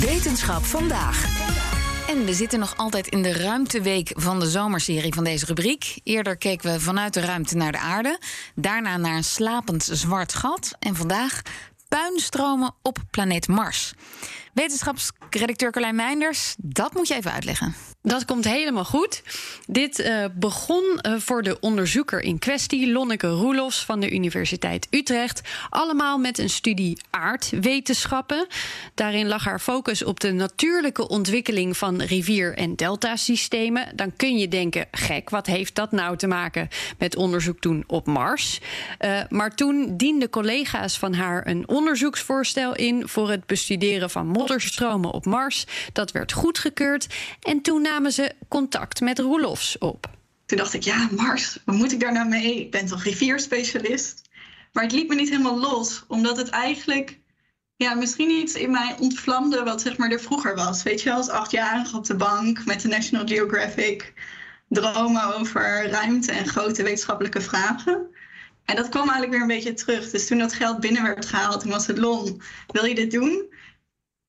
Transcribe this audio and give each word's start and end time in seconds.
Wetenschap 0.00 0.64
vandaag. 0.64 1.24
En 2.08 2.24
we 2.24 2.34
zitten 2.34 2.58
nog 2.58 2.76
altijd 2.76 3.06
in 3.06 3.22
de 3.22 3.32
ruimteweek 3.32 4.10
van 4.14 4.40
de 4.40 4.50
zomerserie 4.50 5.14
van 5.14 5.24
deze 5.24 5.46
rubriek. 5.46 5.98
Eerder 6.02 6.36
keken 6.36 6.72
we 6.72 6.80
vanuit 6.80 7.14
de 7.14 7.20
ruimte 7.20 7.56
naar 7.56 7.72
de 7.72 7.78
aarde. 7.78 8.20
Daarna 8.54 8.96
naar 8.96 9.16
een 9.16 9.24
slapend 9.24 9.88
zwart 9.92 10.34
gat. 10.34 10.72
En 10.78 10.96
vandaag 10.96 11.42
puinstromen 11.88 12.74
op 12.82 12.98
planeet 13.10 13.48
Mars. 13.48 13.94
Wetenschapsredacteur 14.58 15.70
Carlijn 15.70 15.94
Meinders, 15.94 16.54
dat 16.58 16.94
moet 16.94 17.08
je 17.08 17.14
even 17.14 17.32
uitleggen. 17.32 17.74
Dat 18.02 18.24
komt 18.24 18.44
helemaal 18.44 18.84
goed. 18.84 19.22
Dit 19.66 19.98
uh, 19.98 20.24
begon 20.34 20.98
uh, 21.02 21.14
voor 21.18 21.42
de 21.42 21.60
onderzoeker 21.60 22.20
in 22.20 22.38
kwestie, 22.38 22.92
Lonneke 22.92 23.28
Roelofs 23.28 23.84
van 23.84 24.00
de 24.00 24.10
Universiteit 24.10 24.86
Utrecht. 24.90 25.40
Allemaal 25.70 26.18
met 26.18 26.38
een 26.38 26.50
studie 26.50 26.98
aardwetenschappen. 27.10 28.46
Daarin 28.94 29.26
lag 29.28 29.44
haar 29.44 29.60
focus 29.60 30.04
op 30.04 30.20
de 30.20 30.32
natuurlijke 30.32 31.08
ontwikkeling 31.08 31.76
van 31.76 32.02
rivier- 32.02 32.56
en 32.56 32.76
deltasystemen. 32.76 33.88
Dan 33.94 34.16
kun 34.16 34.38
je 34.38 34.48
denken: 34.48 34.86
gek, 34.90 35.30
wat 35.30 35.46
heeft 35.46 35.74
dat 35.74 35.92
nou 35.92 36.16
te 36.16 36.26
maken 36.26 36.68
met 36.98 37.16
onderzoek 37.16 37.60
toen 37.60 37.84
op 37.86 38.06
Mars? 38.06 38.60
Uh, 39.00 39.20
maar 39.28 39.54
toen 39.54 39.96
dienden 39.96 40.30
collega's 40.30 40.98
van 40.98 41.14
haar 41.14 41.46
een 41.46 41.68
onderzoeksvoorstel 41.68 42.74
in 42.76 43.08
voor 43.08 43.30
het 43.30 43.46
bestuderen 43.46 44.10
van 44.10 44.26
modderstromen 44.48 45.12
op 45.12 45.24
Mars. 45.24 45.66
Dat 45.92 46.12
werd 46.12 46.32
goedgekeurd. 46.32 47.06
En 47.40 47.62
toen 47.62 47.82
namen 47.82 48.12
ze 48.12 48.32
contact 48.48 49.00
met 49.00 49.18
Roelofs 49.18 49.78
op. 49.78 50.06
Toen 50.46 50.58
dacht 50.58 50.74
ik, 50.74 50.82
ja, 50.82 51.08
Mars, 51.10 51.58
wat 51.64 51.74
moet 51.74 51.92
ik 51.92 52.00
daar 52.00 52.12
nou 52.12 52.28
mee? 52.28 52.60
Ik 52.60 52.70
ben 52.70 52.86
toch 52.86 53.02
rivierspecialist? 53.02 54.22
Maar 54.72 54.82
het 54.82 54.92
liet 54.92 55.08
me 55.08 55.14
niet 55.14 55.28
helemaal 55.28 55.58
los, 55.58 56.04
omdat 56.06 56.36
het 56.36 56.48
eigenlijk 56.48 57.18
ja, 57.76 57.94
misschien 57.94 58.30
iets 58.30 58.54
in 58.54 58.70
mij 58.70 58.96
ontvlamde 59.00 59.62
wat 59.62 59.80
zeg 59.80 59.96
maar 59.96 60.10
er 60.10 60.20
vroeger 60.20 60.54
was. 60.54 60.82
Weet 60.82 61.02
je, 61.02 61.12
als 61.12 61.28
achtjarige 61.28 61.96
op 61.96 62.04
de 62.04 62.16
bank 62.16 62.64
met 62.64 62.80
de 62.80 62.88
National 62.88 63.26
Geographic, 63.26 64.12
dromen 64.68 65.34
over 65.34 65.90
ruimte 65.90 66.32
en 66.32 66.46
grote 66.46 66.82
wetenschappelijke 66.82 67.40
vragen. 67.40 68.06
En 68.64 68.76
dat 68.76 68.88
kwam 68.88 69.08
eigenlijk 69.08 69.32
weer 69.32 69.40
een 69.40 69.46
beetje 69.46 69.84
terug. 69.84 70.10
Dus 70.10 70.26
toen 70.26 70.38
dat 70.38 70.52
geld 70.52 70.80
binnen 70.80 71.02
werd 71.02 71.26
gehaald, 71.26 71.60
toen 71.60 71.70
was 71.70 71.86
het 71.86 71.98
Lon, 71.98 72.42
wil 72.66 72.84
je 72.84 72.94
dit 72.94 73.10
doen? 73.10 73.56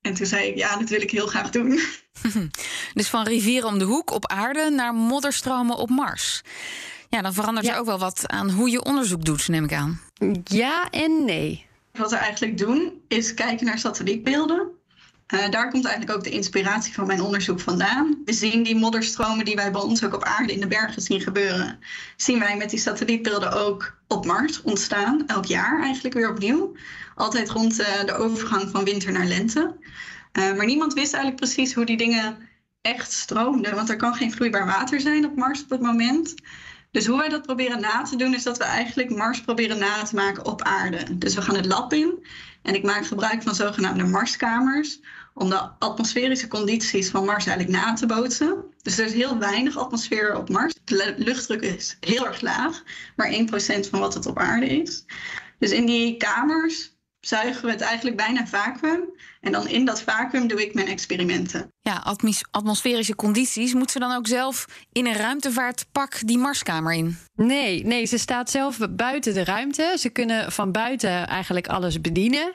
En 0.02 0.14
toen 0.14 0.26
zei 0.26 0.48
ik, 0.48 0.58
ja, 0.58 0.78
dat 0.78 0.90
wil 0.90 1.02
ik 1.02 1.12
heel 1.12 1.28
graag 1.28 1.50
doen. 1.50 1.80
Dus 2.94 3.08
van 3.10 3.24
rivieren 3.28 3.68
om 3.68 3.80
de 3.80 3.86
hoek 3.86 4.12
op 4.12 4.28
aarde 4.28 4.70
naar 4.70 4.94
modderstromen 4.94 5.76
op 5.78 5.90
Mars. 5.90 6.42
Ja, 7.10 7.22
dan 7.22 7.34
verandert 7.34 7.66
Ja. 7.66 7.74
er 7.74 7.80
ook 7.80 7.86
wel 7.86 8.00
wat 8.00 8.24
aan 8.28 8.50
hoe 8.50 8.70
je 8.70 8.84
onderzoek 8.84 9.26
doet, 9.26 9.48
neem 9.48 9.64
ik 9.64 9.74
aan. 9.74 10.02
Ja 10.44 10.90
en 10.90 11.26
nee. 11.26 11.66
Wat 11.92 12.12
we 12.12 12.18
eigenlijk 12.18 12.58
doen, 12.58 13.02
is 13.08 13.34
kijken 13.34 13.66
naar 13.66 13.80
satellietbeelden. 13.80 14.68
Eh, 15.30 15.50
daar 15.50 15.70
komt 15.70 15.86
eigenlijk 15.86 16.18
ook 16.18 16.24
de 16.24 16.30
inspiratie 16.30 16.94
van 16.94 17.08
mijn 17.08 17.22
onderzoek 17.22 17.60
vandaan. 17.60 18.22
We 18.26 18.34
zien 18.34 18.64
die 18.64 18.76
modderstromen 18.76 19.46
die 19.46 19.56
wij 19.56 19.72
bij 19.72 19.82
ons 19.82 20.04
ook 20.04 20.14
op 20.14 20.24
aarde 20.24 20.54
in 20.54 20.60
de 20.60 20.68
bergen 20.68 21.02
zien 21.02 21.22
gebeuren. 21.22 21.80
Zien 22.16 22.40
wij 22.40 22.58
met 22.58 22.70
die 22.70 22.80
satellietbeelden 22.80 23.52
ook 23.52 23.98
op 24.08 24.26
Mars 24.26 24.62
ontstaan. 24.62 25.28
Elk 25.28 25.46
jaar 25.46 25.82
eigenlijk 25.82 26.16
weer 26.16 26.30
opnieuw. 26.30 26.76
Altijd 27.16 27.50
rond 27.50 27.80
eh, 27.80 28.06
de 28.06 28.14
overgang 28.14 28.70
van 28.70 28.84
winter 28.84 29.12
naar 29.12 29.26
lente. 29.26 29.76
Eh, 30.32 30.54
maar 30.54 30.66
niemand 30.66 30.94
wist 30.94 31.14
eigenlijk 31.14 31.44
precies 31.44 31.74
hoe 31.74 31.86
die 31.86 31.98
dingen 31.98 32.38
echt 32.82 33.12
stroomden. 33.12 33.76
Want 33.76 33.90
er 33.90 33.96
kan 33.96 34.14
geen 34.16 34.32
vloeibaar 34.32 34.66
water 34.66 35.00
zijn 35.00 35.26
op 35.26 35.36
Mars 35.36 35.64
op 35.64 35.70
het 35.70 35.82
moment. 35.82 36.34
Dus 36.92 37.06
hoe 37.06 37.18
wij 37.18 37.30
dat 37.30 37.42
proberen 37.42 37.80
na 37.80 38.04
te 38.04 38.16
doen, 38.16 38.34
is 38.34 38.44
dat 38.44 38.58
we 38.58 38.64
eigenlijk 38.64 39.10
Mars 39.10 39.42
proberen 39.42 39.78
na 39.78 40.04
te 40.04 40.16
maken 40.16 40.46
op 40.46 40.62
aarde. 40.62 41.18
Dus 41.18 41.36
we 41.36 41.42
gaan 41.42 41.56
het 41.56 41.66
lab 41.66 41.94
in 41.94 42.26
en 42.62 42.76
ik 42.76 42.84
maak 42.84 43.06
gebruik 43.06 43.44
van 43.44 43.56
zogenaamde 43.56 44.04
Marskamers 44.04 45.00
om 45.34 45.50
de 45.50 45.70
atmosferische 45.80 46.48
condities 46.48 47.10
van 47.10 47.26
Mars 47.26 47.46
eigenlijk 47.46 47.78
na 47.78 47.94
te 47.94 48.06
bootsen. 48.06 48.64
Dus 48.82 48.98
er 48.98 49.06
is 49.06 49.14
heel 49.14 49.38
weinig 49.38 49.78
atmosfeer 49.78 50.38
op 50.38 50.50
Mars. 50.50 50.74
De 50.84 50.96
lu- 50.96 51.24
luchtdruk 51.24 51.62
is 51.62 51.98
heel 52.00 52.28
erg 52.28 52.42
laag, 52.42 52.84
maar 53.16 53.32
1% 53.32 53.90
van 53.90 54.00
wat 54.00 54.14
het 54.14 54.26
op 54.26 54.38
aarde 54.38 54.68
is. 54.68 55.06
Dus 55.60 55.72
in 55.72 55.86
die 55.86 56.18
kamers 56.18 56.98
zuigen 57.22 57.66
we 57.66 57.72
het 57.72 57.82
eigenlijk 57.82 58.18
bijna 58.18 58.48
vacuüm. 58.48 59.00
En 59.42 59.52
dan 59.52 59.68
in 59.68 59.86
dat 59.86 60.02
vacuüm 60.02 60.48
doe 60.48 60.66
ik 60.66 60.74
mijn 60.74 60.88
experimenten. 60.88 61.72
Ja, 61.82 61.96
atmos- 62.04 62.46
atmosferische 62.52 63.16
condities. 63.16 63.74
Moet 63.74 63.92
ze 63.92 64.00
dan 64.00 64.16
ook 64.16 64.28
zelf 64.28 64.66
in 64.92 65.06
een 65.06 65.14
ruimtevaartpak 65.16 66.28
die 66.28 66.38
Marskamer 66.38 66.94
in? 66.94 67.18
Nee, 67.36 67.86
nee, 67.86 68.06
ze 68.06 68.18
staat 68.18 68.50
zelf 68.50 68.78
buiten 68.90 69.34
de 69.34 69.44
ruimte. 69.44 69.96
Ze 70.00 70.10
kunnen 70.10 70.52
van 70.52 70.72
buiten 70.72 71.28
eigenlijk 71.28 71.68
alles 71.68 72.02
bedienen. 72.02 72.54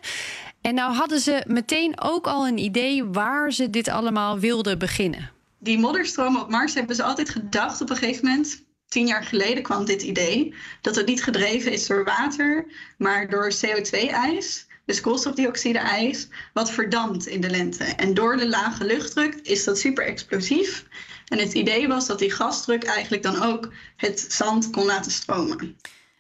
En 0.61 0.75
nou 0.75 0.95
hadden 0.95 1.21
ze 1.21 1.45
meteen 1.47 2.01
ook 2.01 2.27
al 2.27 2.47
een 2.47 2.59
idee 2.59 3.05
waar 3.05 3.53
ze 3.53 3.71
dit 3.71 3.89
allemaal 3.89 4.39
wilden 4.39 4.79
beginnen. 4.79 5.31
Die 5.59 5.79
modderstromen 5.79 6.41
op 6.41 6.51
Mars 6.51 6.75
hebben 6.75 6.97
ze 6.97 7.03
altijd 7.03 7.31
gedacht 7.31 7.81
op 7.81 7.91
een 7.91 7.97
gegeven 7.97 8.29
moment. 8.29 8.65
Tien 8.89 9.07
jaar 9.07 9.25
geleden 9.25 9.63
kwam 9.63 9.85
dit 9.85 10.03
idee 10.03 10.55
dat 10.81 10.97
het 10.97 11.07
niet 11.07 11.23
gedreven 11.23 11.73
is 11.73 11.87
door 11.87 12.05
water, 12.05 12.67
maar 12.99 13.31
door 13.31 13.53
CO2-ijs, 13.53 14.67
dus 14.87 15.01
koolstofdioxide-ijs, 15.01 16.29
wat 16.53 16.71
verdampt 16.71 17.27
in 17.27 17.41
de 17.41 17.51
lente. 17.51 17.85
En 17.85 18.15
door 18.15 18.37
de 18.37 18.49
lage 18.49 18.85
luchtdruk 18.85 19.35
is 19.35 19.65
dat 19.65 19.79
super 19.79 20.07
explosief. 20.07 20.85
En 21.29 21.39
het 21.39 21.53
idee 21.53 21.89
was 21.89 22.07
dat 22.07 22.19
die 22.19 22.31
gasdruk 22.31 22.85
eigenlijk 22.85 23.23
dan 23.23 23.43
ook 23.43 23.73
het 23.97 24.27
zand 24.29 24.71
kon 24.71 24.85
laten 24.85 25.13
stromen. 25.13 25.77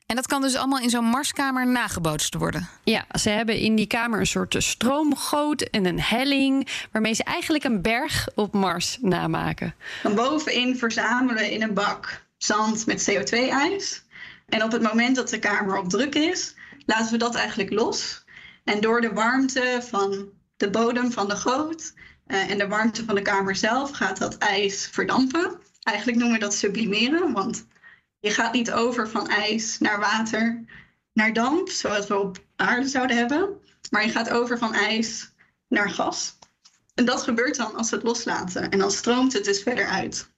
En 0.07 0.17
dat 0.17 0.27
kan 0.27 0.41
dus 0.41 0.57
allemaal 0.57 0.81
in 0.81 0.91
zo'n 0.91 1.05
Marskamer 1.05 1.67
nagebootst 1.67 2.35
worden. 2.35 2.69
Ja, 2.83 3.05
ze 3.19 3.29
hebben 3.29 3.59
in 3.59 3.75
die 3.75 3.87
kamer 3.87 4.21
een 4.21 4.27
soort 4.27 4.57
stroomgoot 4.59 5.63
en 5.63 5.85
een 5.85 6.01
helling, 6.01 6.69
waarmee 6.93 7.15
ze 7.15 7.25
eigenlijk 7.25 7.65
een 7.65 7.83
berg 7.83 8.29
op 8.35 8.53
Mars 8.53 8.99
namaken. 9.01 9.75
Van 10.03 10.15
bovenin 10.15 10.77
verzamelen 10.77 11.35
we 11.35 11.53
in 11.53 11.63
een 11.63 11.75
bak 11.75 12.24
zand 12.45 12.87
met 12.87 13.11
CO2-ijs. 13.11 14.05
En 14.49 14.63
op 14.63 14.73
het 14.73 14.83
moment 14.83 15.17
dat 15.17 15.29
de 15.29 15.39
kamer 15.39 15.77
op 15.77 15.89
druk 15.89 16.15
is, 16.15 16.55
laten 16.87 17.13
we 17.13 17.19
dat 17.19 17.35
eigenlijk 17.35 17.71
los. 17.71 18.25
En 18.65 18.81
door 18.81 19.01
de 19.01 19.13
warmte 19.13 19.83
van 19.89 20.29
de 20.57 20.71
bodem 20.71 21.13
van 21.13 21.29
de 21.29 21.37
goot 21.37 21.93
eh, 22.27 22.51
en 22.51 22.59
de 22.59 22.69
warmte 22.69 23.05
van 23.05 23.15
de 23.15 23.23
kamer 23.23 23.57
zelf 23.57 23.91
gaat 23.91 24.19
dat 24.19 24.39
ijs 24.39 24.89
verdampen. 24.93 25.61
Eigenlijk 25.83 26.19
noemen 26.19 26.39
we 26.39 26.45
dat 26.45 26.55
sublimeren, 26.55 27.33
want 27.33 27.67
je 28.19 28.31
gaat 28.31 28.53
niet 28.53 28.73
over 28.73 29.09
van 29.09 29.29
ijs 29.29 29.79
naar 29.79 30.01
water 30.01 30.65
naar 31.13 31.33
damp, 31.33 31.69
zoals 31.69 32.07
we 32.07 32.19
op 32.19 32.45
aarde 32.57 32.89
zouden 32.89 33.17
hebben. 33.17 33.61
Maar 33.91 34.05
je 34.05 34.11
gaat 34.11 34.31
over 34.31 34.59
van 34.59 34.75
ijs 34.75 35.33
naar 35.69 35.91
gas. 35.91 36.39
En 36.95 37.05
dat 37.05 37.23
gebeurt 37.23 37.57
dan 37.57 37.75
als 37.75 37.91
we 37.91 37.97
het 37.97 38.05
loslaten. 38.05 38.71
En 38.71 38.79
dan 38.79 38.91
stroomt 38.91 39.33
het 39.33 39.45
dus 39.45 39.63
verder 39.63 39.87
uit. 39.87 40.31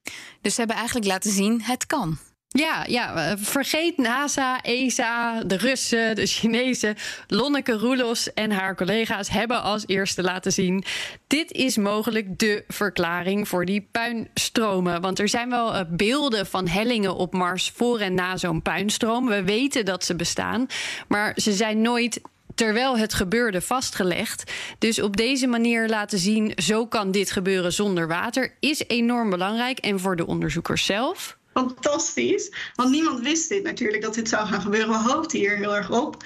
Dus 0.47 0.55
ze 0.55 0.61
hebben 0.61 0.81
eigenlijk 0.81 1.07
laten 1.07 1.31
zien, 1.31 1.63
het 1.63 1.87
kan. 1.87 2.19
Ja, 2.49 2.85
ja, 2.89 3.15
eh, 3.15 3.37
vergeet 3.37 3.97
NASA, 3.97 4.63
ESA, 4.63 5.43
de 5.43 5.57
Russen, 5.57 6.15
de 6.15 6.27
Chinezen. 6.27 6.97
Lonneke 7.27 7.73
Roelofs 7.73 8.33
en 8.33 8.51
haar 8.51 8.77
collega's 8.77 9.29
hebben 9.29 9.63
als 9.63 9.85
eerste 9.87 10.23
laten 10.23 10.53
zien... 10.53 10.85
dit 11.27 11.53
is 11.53 11.77
mogelijk 11.77 12.39
de 12.39 12.65
verklaring 12.69 13.49
voor 13.49 13.65
die 13.65 13.89
puinstromen. 13.91 15.01
Want 15.01 15.19
er 15.19 15.29
zijn 15.29 15.51
wel 15.51 15.75
eh, 15.75 15.85
beelden 15.89 16.47
van 16.47 16.69
hellingen 16.69 17.17
op 17.17 17.33
Mars 17.33 17.73
voor 17.75 18.01
en 18.01 18.15
na 18.15 18.37
zo'n 18.37 18.63
puinstroom. 18.63 19.27
We 19.27 19.43
weten 19.43 19.85
dat 19.85 20.05
ze 20.05 20.17
bestaan, 20.17 20.67
maar 21.09 21.33
ze 21.37 21.53
zijn 21.53 21.81
nooit 21.81 22.21
terwijl 22.57 22.99
het 22.99 23.15
gebeurde 23.15 23.61
vastgelegd. 23.61 24.53
Dus 24.79 25.01
op 25.01 25.17
deze 25.17 25.47
manier 25.47 25.89
laten 25.89 26.19
zien, 26.19 26.53
zo 26.57 26.87
kan 26.87 27.11
dit 27.11 27.31
gebeuren 27.31 27.73
zonder 27.73 28.09
water... 28.09 28.55
is 28.61 28.83
enorm 28.87 29.31
belangrijk. 29.31 29.79
En 29.79 30.01
voor 30.01 30.17
de 30.17 30.27
onderzoekers 30.27 30.85
zelf... 30.85 31.37
Fantastisch. 31.53 32.53
Want 32.75 32.91
niemand 32.91 33.21
wist 33.21 33.49
dit 33.49 33.63
natuurlijk, 33.63 34.03
dat 34.03 34.15
dit 34.15 34.29
zou 34.29 34.47
gaan 34.47 34.61
gebeuren. 34.61 34.89
We 34.89 35.13
hoopten 35.13 35.39
hier 35.39 35.57
heel 35.57 35.77
erg 35.77 35.91
op. 35.91 36.25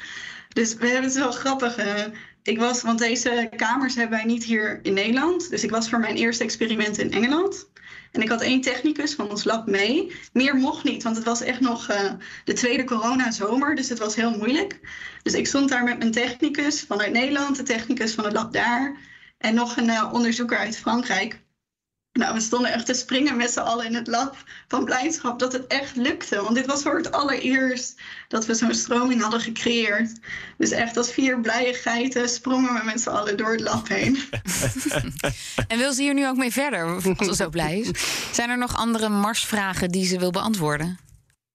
Dus 0.49 0.75
we 0.75 0.87
hebben 0.87 1.11
het 1.11 1.19
wel 1.19 1.33
grappig. 1.33 1.77
eh, 1.77 2.05
Ik 2.43 2.59
was, 2.59 2.83
want 2.83 2.99
deze 2.99 3.51
kamers 3.57 3.95
hebben 3.95 4.19
wij 4.19 4.27
niet 4.27 4.45
hier 4.45 4.81
in 4.83 4.95
Nederland. 4.95 5.51
Dus 5.51 5.63
ik 5.63 5.71
was 5.71 5.89
voor 5.89 6.01
mijn 6.01 6.17
eerste 6.17 6.45
experiment 6.45 6.99
in 6.99 7.13
Engeland. 7.13 7.69
En 8.13 8.23
ik 8.23 8.29
had 8.29 8.41
één 8.41 8.61
technicus 8.61 9.15
van 9.15 9.31
ons 9.31 9.45
lab 9.45 9.67
mee. 9.67 10.13
Meer 10.33 10.57
mocht 10.57 10.85
niet, 10.85 11.03
want 11.03 11.17
het 11.17 11.25
was 11.25 11.41
echt 11.41 11.61
nog 11.61 11.91
uh, 11.91 12.13
de 12.45 12.53
tweede 12.53 12.85
coronazomer. 12.85 13.75
Dus 13.75 13.89
het 13.89 13.99
was 13.99 14.15
heel 14.15 14.37
moeilijk. 14.37 14.81
Dus 15.23 15.35
ik 15.35 15.47
stond 15.47 15.69
daar 15.69 15.85
met 15.85 15.99
mijn 15.99 16.11
technicus 16.11 16.81
vanuit 16.81 17.13
Nederland, 17.13 17.57
de 17.57 17.63
technicus 17.63 18.15
van 18.15 18.25
het 18.25 18.33
lab 18.33 18.53
daar. 18.53 18.97
En 19.39 19.55
nog 19.55 19.77
een 19.77 19.89
uh, 19.89 20.11
onderzoeker 20.13 20.59
uit 20.59 20.77
Frankrijk. 20.77 21.43
Nou, 22.13 22.35
we 22.35 22.41
stonden 22.41 22.73
echt 22.73 22.87
te 22.87 22.95
springen 22.95 23.37
met 23.37 23.51
z'n 23.51 23.59
allen 23.59 23.87
in 23.87 23.95
het 23.95 24.07
lab 24.07 24.37
van 24.69 24.85
blijdschap 24.85 25.39
dat 25.39 25.53
het 25.53 25.67
echt 25.67 25.97
lukte. 25.97 26.43
Want 26.43 26.55
dit 26.55 26.67
was 26.67 26.83
voor 26.83 26.97
het 26.97 27.13
allereerst 27.13 28.01
dat 28.29 28.47
we 28.47 28.55
zo'n 28.55 28.75
stroming 28.75 29.23
hadden 29.23 29.41
gecreëerd. 29.41 30.19
Dus 30.59 30.71
echt 30.71 30.97
als 30.97 31.11
vier 31.11 31.41
blije 31.41 31.75
geiten 31.75 32.29
sprongen 32.29 32.75
we 32.75 32.85
met 32.85 33.01
z'n 33.01 33.09
allen 33.09 33.37
door 33.37 33.53
het 33.53 33.61
lab 33.61 33.89
heen. 33.89 34.19
en 35.69 35.79
wil 35.79 35.93
ze 35.93 36.03
hier 36.03 36.15
nu 36.15 36.27
ook 36.27 36.37
mee 36.37 36.53
verder, 36.53 36.95
als 37.17 37.27
ze 37.27 37.35
zo 37.35 37.49
blij 37.49 37.79
is? 37.79 37.91
Zijn 38.33 38.51
er 38.51 38.59
nog 38.59 38.77
andere 38.77 39.09
Marsvragen 39.09 39.91
die 39.91 40.07
ze 40.07 40.19
wil 40.19 40.31
beantwoorden? 40.31 40.99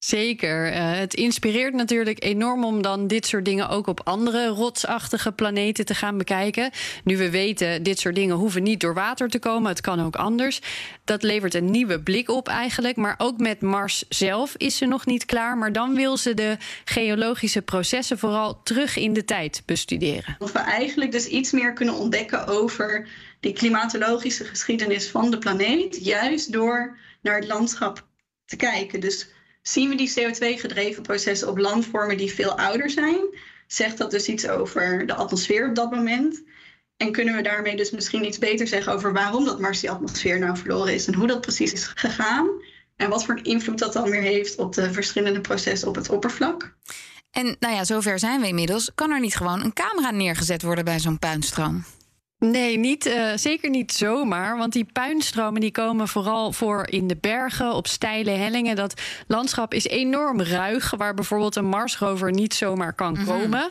Zeker. 0.05 0.73
Uh, 0.73 0.91
het 0.97 1.13
inspireert 1.13 1.73
natuurlijk 1.73 2.23
enorm 2.23 2.63
om 2.65 2.81
dan 2.81 3.07
dit 3.07 3.25
soort 3.25 3.45
dingen 3.45 3.69
ook 3.69 3.87
op 3.87 4.01
andere 4.03 4.47
rotsachtige 4.47 5.31
planeten 5.31 5.85
te 5.85 5.95
gaan 5.95 6.17
bekijken. 6.17 6.71
Nu 7.03 7.17
we 7.17 7.29
weten, 7.29 7.83
dit 7.83 7.99
soort 7.99 8.15
dingen 8.15 8.35
hoeven 8.35 8.63
niet 8.63 8.79
door 8.79 8.93
water 8.93 9.29
te 9.29 9.39
komen. 9.39 9.69
Het 9.69 9.81
kan 9.81 10.01
ook 10.01 10.15
anders. 10.15 10.61
Dat 11.03 11.23
levert 11.23 11.53
een 11.53 11.71
nieuwe 11.71 12.01
blik 12.01 12.29
op 12.29 12.47
eigenlijk. 12.47 12.95
Maar 12.95 13.15
ook 13.17 13.37
met 13.37 13.61
Mars 13.61 14.03
zelf 14.09 14.55
is 14.57 14.77
ze 14.77 14.85
nog 14.85 15.05
niet 15.05 15.25
klaar. 15.25 15.57
Maar 15.57 15.71
dan 15.71 15.95
wil 15.95 16.17
ze 16.17 16.33
de 16.33 16.57
geologische 16.83 17.61
processen 17.61 18.19
vooral 18.19 18.63
terug 18.63 18.97
in 18.97 19.13
de 19.13 19.25
tijd 19.25 19.63
bestuderen. 19.65 20.35
Of 20.39 20.51
we 20.51 20.59
eigenlijk 20.59 21.11
dus 21.11 21.27
iets 21.27 21.51
meer 21.51 21.73
kunnen 21.73 21.95
ontdekken 21.95 22.47
over 22.47 23.07
die 23.39 23.53
klimatologische 23.53 24.43
geschiedenis 24.43 25.09
van 25.09 25.31
de 25.31 25.37
planeet. 25.37 26.05
Juist 26.05 26.51
door 26.51 26.97
naar 27.21 27.35
het 27.35 27.47
landschap 27.47 28.07
te 28.45 28.55
kijken. 28.55 28.99
Dus 28.99 29.33
zien 29.67 29.89
we 29.89 29.95
die 29.95 30.13
CO2-gedreven 30.19 31.03
processen 31.03 31.49
op 31.49 31.57
landvormen 31.57 32.17
die 32.17 32.33
veel 32.33 32.57
ouder 32.57 32.89
zijn. 32.89 33.19
Zegt 33.67 33.97
dat 33.97 34.11
dus 34.11 34.27
iets 34.27 34.47
over 34.47 35.07
de 35.07 35.13
atmosfeer 35.13 35.69
op 35.69 35.75
dat 35.75 35.91
moment? 35.91 36.43
En 36.97 37.11
kunnen 37.11 37.35
we 37.35 37.41
daarmee 37.41 37.75
dus 37.75 37.91
misschien 37.91 38.25
iets 38.25 38.37
beter 38.37 38.67
zeggen 38.67 38.93
over 38.93 39.13
waarom 39.13 39.45
dat 39.45 39.59
Mars 39.59 39.79
die 39.79 39.91
atmosfeer 39.91 40.39
nou 40.39 40.57
verloren 40.57 40.93
is 40.93 41.07
en 41.07 41.13
hoe 41.13 41.27
dat 41.27 41.41
precies 41.41 41.73
is 41.73 41.85
gegaan? 41.85 42.49
En 42.95 43.09
wat 43.09 43.25
voor 43.25 43.39
invloed 43.41 43.79
dat 43.79 43.93
dan 43.93 44.09
weer 44.09 44.21
heeft 44.21 44.57
op 44.57 44.73
de 44.73 44.93
verschillende 44.93 45.41
processen 45.41 45.87
op 45.87 45.95
het 45.95 46.09
oppervlak? 46.09 46.75
En 47.31 47.55
nou 47.59 47.73
ja, 47.73 47.83
zover 47.83 48.19
zijn 48.19 48.41
we 48.41 48.47
inmiddels. 48.47 48.91
Kan 48.95 49.11
er 49.11 49.19
niet 49.19 49.35
gewoon 49.35 49.63
een 49.63 49.73
camera 49.73 50.11
neergezet 50.11 50.61
worden 50.61 50.85
bij 50.85 50.99
zo'n 50.99 51.19
puinstroom? 51.19 51.83
Nee, 52.51 52.77
niet, 52.77 53.05
uh, 53.05 53.31
zeker 53.35 53.69
niet 53.69 53.91
zomaar. 53.93 54.57
Want 54.57 54.73
die 54.73 54.87
puinstromen 54.93 55.61
die 55.61 55.71
komen 55.71 56.07
vooral 56.07 56.51
voor 56.51 56.87
in 56.89 57.07
de 57.07 57.17
bergen, 57.21 57.73
op 57.73 57.87
steile 57.87 58.31
hellingen. 58.31 58.75
Dat 58.75 59.01
landschap 59.27 59.73
is 59.73 59.87
enorm 59.87 60.41
ruig, 60.41 60.93
waar 60.97 61.13
bijvoorbeeld 61.13 61.55
een 61.55 61.65
Marsrover 61.65 62.31
niet 62.31 62.53
zomaar 62.53 62.93
kan 62.93 63.09
mm 63.09 63.15
-hmm. 63.15 63.25
komen. 63.25 63.69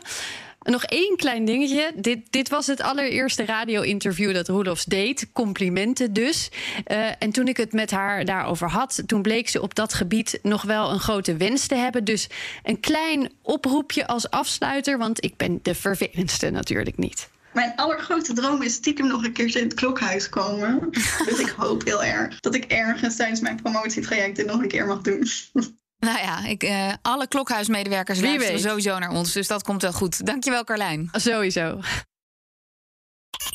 Nog 0.61 0.83
één 0.83 1.17
klein 1.17 1.45
dingetje. 1.45 1.91
Dit, 1.95 2.19
dit 2.29 2.49
was 2.49 2.67
het 2.67 2.81
allereerste 2.81 3.45
radio-interview 3.45 4.33
dat 4.33 4.47
Roelofs 4.47 4.85
deed. 4.85 5.27
Complimenten 5.33 6.13
dus. 6.13 6.49
Uh, 6.87 7.07
en 7.19 7.31
toen 7.31 7.47
ik 7.47 7.57
het 7.57 7.73
met 7.73 7.91
haar 7.91 8.25
daarover 8.25 8.69
had, 8.69 9.03
toen 9.05 9.21
bleek 9.21 9.49
ze 9.49 9.61
op 9.61 9.75
dat 9.75 9.93
gebied 9.93 10.39
nog 10.41 10.61
wel 10.61 10.91
een 10.91 10.99
grote 10.99 11.37
wens 11.37 11.67
te 11.67 11.75
hebben. 11.75 12.03
Dus 12.03 12.27
een 12.63 12.79
klein 12.79 13.31
oproepje 13.41 14.07
als 14.07 14.29
afsluiter, 14.29 14.97
want 14.97 15.23
ik 15.23 15.37
ben 15.37 15.59
de 15.61 15.75
vervelendste 15.75 16.49
natuurlijk 16.49 16.97
niet. 16.97 17.29
Mijn 17.55 17.75
allergrootste 17.75 18.33
droom 18.33 18.61
is 18.61 18.73
stiekem 18.73 19.07
nog 19.07 19.23
een 19.23 19.33
keertje 19.33 19.59
in 19.59 19.65
het 19.65 19.73
klokhuis 19.73 20.29
komen. 20.29 20.89
dus 21.29 21.39
ik 21.39 21.53
hoop 21.57 21.83
heel 21.83 22.03
erg 22.03 22.39
dat 22.39 22.55
ik 22.55 22.65
ergens 22.65 23.15
tijdens 23.15 23.39
mijn 23.39 23.61
promotietraject 23.61 24.35
dit 24.35 24.45
nog 24.45 24.61
een 24.61 24.67
keer 24.67 24.85
mag 24.85 25.01
doen. 25.01 25.27
Nou 25.99 26.17
ja, 26.17 26.45
ik, 26.45 26.63
uh, 26.63 26.93
alle 27.01 27.27
klokhuismedewerkers 27.27 28.21
luisteren 28.21 28.59
sowieso 28.59 28.99
naar 28.99 29.11
ons. 29.11 29.33
Dus 29.33 29.47
dat 29.47 29.63
komt 29.63 29.81
wel 29.81 29.93
goed. 29.93 30.25
Dankjewel, 30.25 30.63
Carlijn. 30.63 31.09
Sowieso. 31.11 31.79